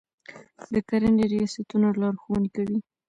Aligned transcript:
د 0.73 0.75
کرنې 0.89 1.25
ریاستونه 1.31 1.87
لارښوونې 2.01 2.49
کوي. 2.55 2.79